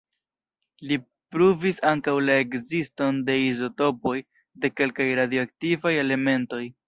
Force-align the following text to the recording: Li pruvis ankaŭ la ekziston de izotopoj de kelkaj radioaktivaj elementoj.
Li 0.91 0.95
pruvis 1.35 1.79
ankaŭ 1.89 2.15
la 2.29 2.37
ekziston 2.45 3.19
de 3.29 3.35
izotopoj 3.49 4.15
de 4.65 4.75
kelkaj 4.81 5.07
radioaktivaj 5.23 5.93
elementoj. 6.07 6.65